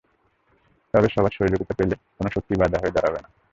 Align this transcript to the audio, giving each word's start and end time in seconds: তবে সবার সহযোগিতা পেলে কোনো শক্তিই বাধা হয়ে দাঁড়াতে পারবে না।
তবে 0.93 1.07
সবার 1.09 1.35
সহযোগিতা 1.37 1.73
পেলে 1.79 1.95
কোনো 2.17 2.29
শক্তিই 2.29 2.59
বাধা 2.61 2.77
হয়ে 2.79 2.93
দাঁড়াতে 2.93 3.05
পারবে 3.05 3.19
না। 3.23 3.29